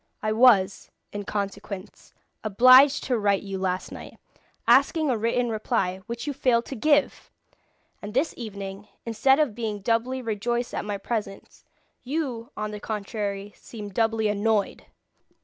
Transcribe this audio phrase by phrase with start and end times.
[0.23, 2.11] I was, in consequence,
[2.43, 4.17] obliged to write you last night,
[4.67, 7.29] asking a written reply, which you failed to give!
[8.01, 11.63] And this evening, instead of being doubly rejoiced at my presence,
[12.01, 14.87] you, on the contrary, seem doubly annoyed!